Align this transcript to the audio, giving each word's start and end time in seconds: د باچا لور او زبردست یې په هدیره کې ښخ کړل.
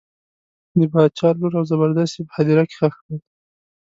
د 0.77 0.79
باچا 0.91 1.29
لور 1.39 1.53
او 1.59 1.65
زبردست 1.71 2.13
یې 2.17 2.23
په 2.27 2.33
هدیره 2.39 2.63
کې 2.67 2.75
ښخ 2.79 2.93
کړل. 3.03 3.17